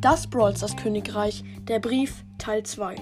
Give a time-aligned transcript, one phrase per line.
[0.00, 2.96] Das Brawl Stars Königreich, der Brief Teil 2.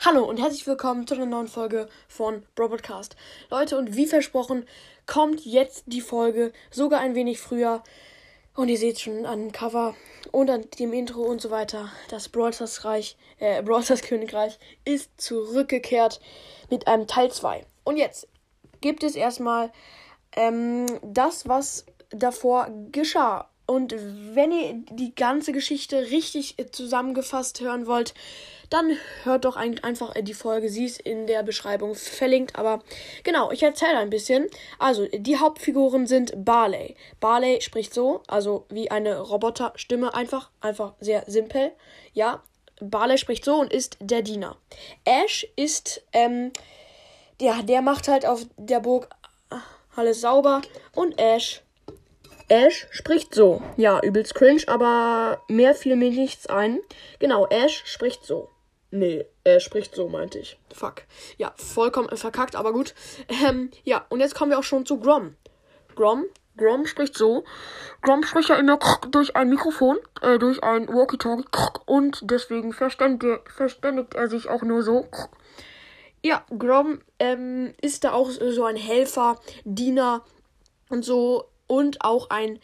[0.00, 3.16] Hallo und herzlich willkommen zu einer neuen Folge von Brawl Podcast.
[3.50, 4.66] Leute, und wie versprochen,
[5.06, 7.82] kommt jetzt die Folge sogar ein wenig früher.
[8.54, 9.94] Und ihr seht schon an dem Cover
[10.32, 15.18] und an dem Intro und so weiter, das Brawl Stars Reich, äh, Brawl Königreich ist
[15.18, 16.20] zurückgekehrt
[16.68, 17.64] mit einem Teil 2.
[17.84, 18.28] Und jetzt
[18.86, 19.72] gibt es erstmal
[20.36, 23.48] ähm, das, was davor geschah.
[23.66, 23.96] Und
[24.32, 28.14] wenn ihr die ganze Geschichte richtig zusammengefasst hören wollt,
[28.70, 30.68] dann hört doch ein, einfach die Folge.
[30.68, 32.56] Sie ist in der Beschreibung verlinkt.
[32.56, 32.80] Aber
[33.24, 34.46] genau, ich erzähle ein bisschen.
[34.78, 36.94] Also, die Hauptfiguren sind Barley.
[37.18, 40.50] Barley spricht so, also wie eine Roboterstimme einfach.
[40.60, 41.72] Einfach sehr simpel.
[42.12, 42.44] Ja,
[42.80, 44.56] Barley spricht so und ist der Diener.
[45.04, 46.52] Ash ist, ähm,
[47.40, 49.08] ja, der macht halt auf der Burg
[49.94, 50.62] alles sauber.
[50.94, 51.62] Und Ash
[52.48, 53.60] Ash spricht so.
[53.76, 56.78] Ja, übelst cringe, aber mehr fiel mir nichts ein.
[57.18, 58.50] Genau, Ash spricht so.
[58.92, 60.56] Nee, er spricht so, meinte ich.
[60.72, 61.02] Fuck.
[61.38, 62.94] Ja, vollkommen verkackt, aber gut.
[63.28, 65.34] Ähm, ja, und jetzt kommen wir auch schon zu Grom.
[65.96, 66.26] Grom,
[66.56, 67.44] Grom spricht so.
[68.00, 68.78] Grom spricht ja immer
[69.10, 74.84] durch ein Mikrofon, äh, durch ein Walkie-Talkie und deswegen verständigt, verständigt er sich auch nur
[74.84, 75.08] so.
[76.26, 80.24] Ja, Grom ähm, ist da auch so ein Helfer, Diener
[80.88, 82.58] und so und auch ein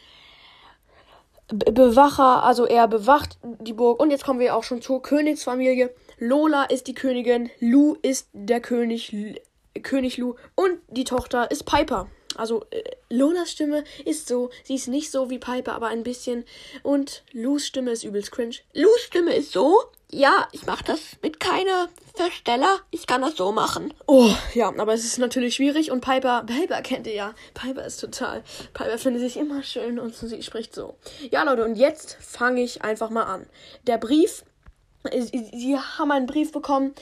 [1.47, 4.01] Be Bewacher, also er bewacht die Burg.
[4.01, 5.95] Und jetzt kommen wir auch schon zur Königsfamilie.
[6.19, 9.39] Lola ist die Königin, Lu ist der König, L
[9.81, 12.09] König Lu und die Tochter ist Piper.
[12.35, 16.43] Also äh, Lolas Stimme ist so, sie ist nicht so wie Piper, aber ein bisschen.
[16.81, 18.57] Und Lus Stimme ist übelst cringe.
[18.73, 22.79] Lus Stimme ist so, ja, ich mache das mit keiner Versteller.
[22.91, 23.93] Ich kann das so machen.
[24.07, 27.33] Oh, ja, aber es ist natürlich schwierig und Piper, Piper kennt ihr ja.
[27.53, 28.43] Piper ist total.
[28.73, 30.95] Piper findet sich immer schön und sie spricht so.
[31.31, 33.47] Ja, Leute, und jetzt fange ich einfach mal an.
[33.87, 34.43] Der Brief,
[35.11, 36.93] sie haben einen Brief bekommen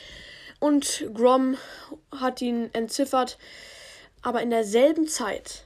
[0.59, 1.57] und Grom
[2.15, 3.37] hat ihn entziffert,
[4.21, 5.65] aber in derselben Zeit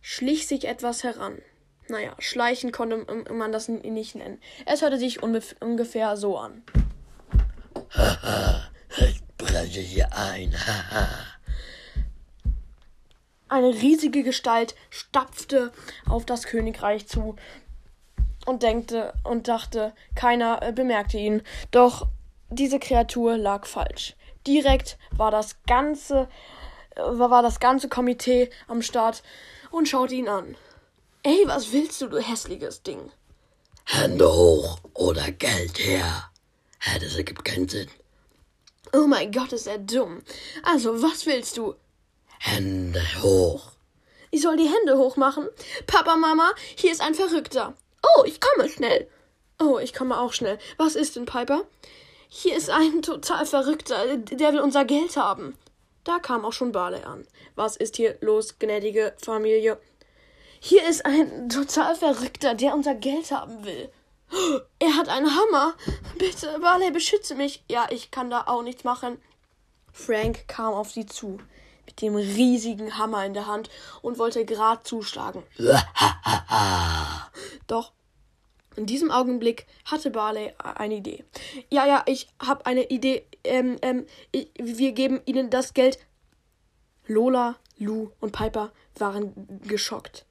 [0.00, 1.38] schlich sich etwas heran.
[1.90, 4.40] Naja, schleichen konnte man das nicht nennen.
[4.64, 6.62] Es hörte sich ungefähr so an.
[8.98, 10.54] Ich breche hier ein.
[13.48, 15.72] Eine riesige Gestalt stapfte
[16.08, 17.34] auf das Königreich zu
[18.46, 21.42] und denkte und dachte, keiner äh, bemerkte ihn.
[21.72, 22.06] Doch
[22.48, 24.14] diese Kreatur lag falsch.
[24.46, 26.28] Direkt war das ganze
[26.94, 29.24] äh, war das ganze Komitee am Start
[29.72, 30.56] und schaute ihn an.
[31.22, 33.12] Ey, was willst du, du hässliches Ding?
[33.84, 36.30] Hände hoch oder Geld her.
[36.78, 37.88] Hä, das ergibt keinen Sinn.
[38.94, 40.22] Oh mein Gott, ist er dumm.
[40.62, 41.74] Also, was willst du?
[42.38, 43.72] Hände hoch.
[44.30, 45.46] Ich soll die Hände hoch machen?
[45.86, 47.74] Papa, Mama, hier ist ein Verrückter.
[48.02, 49.06] Oh, ich komme schnell.
[49.58, 50.58] Oh, ich komme auch schnell.
[50.78, 51.64] Was ist denn, Piper?
[52.30, 55.58] Hier ist ein total Verrückter, der will unser Geld haben.
[56.04, 57.26] Da kam auch schon Barley an.
[57.56, 59.78] Was ist hier los, gnädige Familie?
[60.62, 63.90] Hier ist ein total Verrückter, der unser Geld haben will.
[64.78, 65.74] Er hat einen Hammer.
[66.18, 67.64] Bitte, Barley, beschütze mich.
[67.70, 69.20] Ja, ich kann da auch nichts machen.
[69.90, 71.38] Frank kam auf sie zu,
[71.86, 73.70] mit dem riesigen Hammer in der Hand
[74.02, 75.42] und wollte grad zuschlagen.
[77.66, 77.92] Doch
[78.76, 81.24] in diesem Augenblick hatte Barley eine Idee.
[81.70, 83.24] Ja, ja, ich habe eine Idee.
[83.44, 85.98] Ähm, ähm, ich, wir geben ihnen das Geld.
[87.06, 90.26] Lola, Lou und Piper waren geschockt.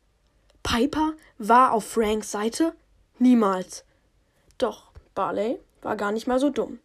[0.70, 2.76] Piper war auf Franks Seite?
[3.18, 3.86] Niemals.
[4.60, 6.78] Doch, Barley war gar nicht mal so dumm.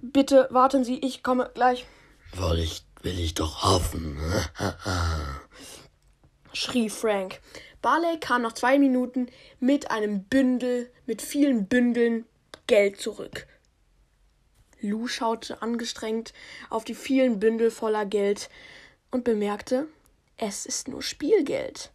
[0.00, 1.84] Bitte warten Sie, ich komme gleich.
[2.32, 4.18] Will ich, will ich doch hoffen.
[6.54, 7.40] schrie Frank.
[7.82, 9.26] Barley kam nach zwei Minuten
[9.60, 12.24] mit einem Bündel, mit vielen Bündeln
[12.68, 13.46] Geld zurück.
[14.80, 16.32] Lou schaute angestrengt
[16.70, 18.48] auf die vielen Bündel voller Geld
[19.10, 19.88] und bemerkte,
[20.42, 21.92] es ist nur Spielgeld.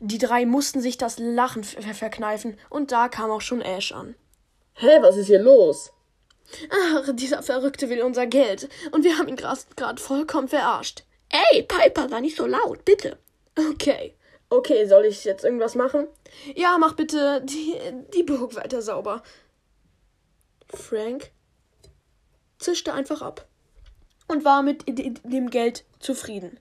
[0.00, 4.14] Die drei mussten sich das Lachen ver verkneifen, und da kam auch schon Ash an.
[4.74, 5.92] Hä, was ist hier los?
[6.70, 11.04] Ach, dieser Verrückte will unser Geld, und wir haben ihn gerade vollkommen verarscht.
[11.30, 13.18] Ey, Piper, sei nicht so laut, bitte.
[13.56, 14.14] Okay.
[14.50, 16.08] Okay, soll ich jetzt irgendwas machen?
[16.54, 17.74] Ja, mach bitte die,
[18.14, 19.22] die Burg weiter sauber.
[20.74, 21.30] Frank
[22.58, 23.46] zischte einfach ab
[24.28, 26.60] und war mit dem Geld zufrieden.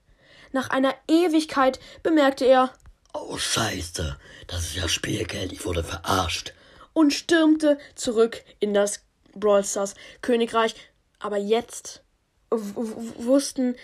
[0.52, 2.74] Nach einer Ewigkeit bemerkte er,
[3.14, 4.18] Oh Scheiße,
[4.48, 6.54] das ist ja Spielgeld, ich wurde verarscht.
[6.94, 9.04] Und stürmte zurück in das
[9.34, 10.76] Brawl Stars Königreich.
[11.20, 12.04] Aber jetzt
[12.50, 13.76] wussten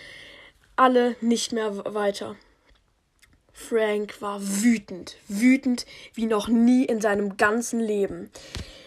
[0.76, 2.36] alle nicht mehr weiter.
[3.52, 5.84] Frank war wütend, wütend
[6.14, 8.30] wie noch nie in seinem ganzen Leben.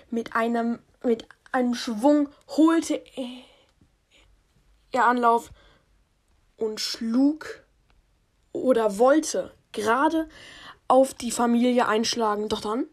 [0.09, 3.01] Mit einem, mit einem Schwung holte
[4.91, 5.51] er Anlauf
[6.57, 7.63] und schlug
[8.53, 10.27] oder wollte gerade
[10.88, 12.50] auf die Familie einschlagen.
[12.50, 12.86] Doch dann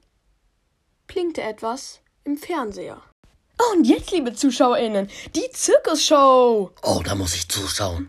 [1.07, 3.01] blinkte etwas im Fernseher.
[3.73, 6.71] Und jetzt, liebe ZuschauerInnen, die Zirkusshow.
[6.83, 8.09] Oh, da muss ich zuschauen.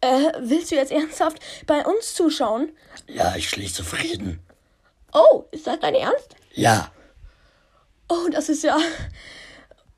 [0.00, 2.72] Äh, willst du jetzt ernsthaft bei uns zuschauen?
[3.06, 4.40] Ja, ich schließe Frieden.
[5.12, 6.36] Oh, ist das dein Ernst?
[6.54, 6.90] Ja,
[8.10, 8.78] Oh, das ist ja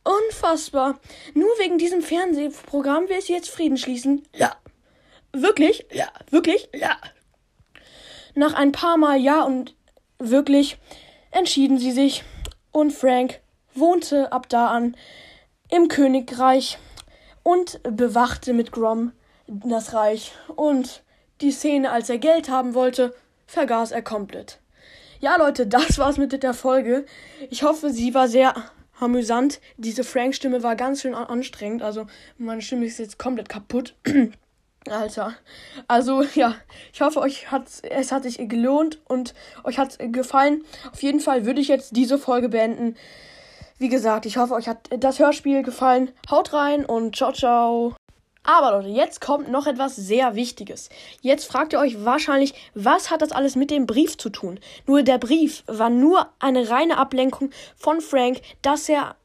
[0.03, 0.99] unfassbar.
[1.35, 4.27] Nur wegen diesem Fernsehprogramm willst du jetzt Frieden schließen?
[4.35, 4.57] ja,
[5.33, 5.87] Wirklich?
[5.93, 6.69] ja, Wirklich?
[6.75, 6.97] ja.
[8.35, 9.75] Nach ein paar Mal Ja und
[10.19, 10.79] wirklich
[11.31, 12.25] entschieden sie sich
[12.73, 13.41] und Frank
[13.75, 14.97] wohnte ab da an
[15.71, 16.79] im Königreich
[17.43, 19.13] und bewachte mit Grom
[19.47, 21.03] das Reich und
[21.41, 23.15] die Szene, als er Geld haben wollte,
[23.47, 24.59] vergaß er komplett.
[25.21, 27.05] Ja, Leute, das war's mit der Folge.
[27.51, 28.55] Ich hoffe, sie war sehr
[28.99, 29.61] amüsant.
[29.77, 31.83] Diese Frank-Stimme war ganz schön an- anstrengend.
[31.83, 32.07] Also,
[32.39, 33.95] meine Stimme ist jetzt komplett kaputt.
[34.89, 35.35] Alter.
[35.89, 36.55] Also, ja,
[36.93, 39.35] ich hoffe, euch hat es hat sich gelohnt und
[39.65, 40.65] euch hat gefallen.
[40.93, 42.97] Auf jeden Fall würde ich jetzt diese Folge beenden.
[43.79, 46.11] Wie gesagt, ich hoffe, euch hat das Hörspiel gefallen.
[46.31, 47.95] Haut rein und ciao, ciao.
[48.43, 50.89] Aber Leute, jetzt kommt noch etwas sehr Wichtiges.
[51.21, 54.59] Jetzt fragt ihr euch wahrscheinlich, was hat das alles mit dem Brief zu tun?
[54.87, 59.17] Nur der Brief war nur eine reine Ablenkung von Frank, dass er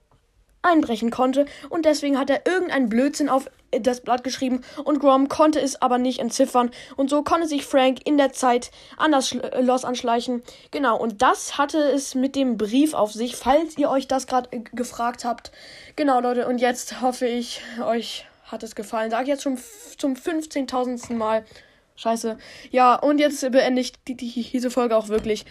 [0.61, 3.49] einbrechen konnte und deswegen hat er irgendeinen Blödsinn auf
[3.81, 7.99] das Blatt geschrieben und Grom konnte es aber nicht entziffern und so konnte sich Frank
[8.05, 10.43] in der Zeit an das Schl äh, Schloss anschleichen.
[10.71, 14.49] Genau, und das hatte es mit dem Brief auf sich, falls ihr euch das gerade
[14.51, 15.51] äh, gefragt habt.
[15.95, 19.11] Genau, Leute, und jetzt hoffe ich, euch hat es gefallen.
[19.11, 19.57] Sag jetzt schon
[19.97, 21.13] zum 15.000.
[21.13, 21.45] Mal.
[21.95, 22.37] Scheiße.
[22.71, 25.45] Ja, und jetzt beende ich die, die, diese Folge auch wirklich.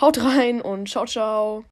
[0.00, 1.64] Haut rein und ciao, ciao.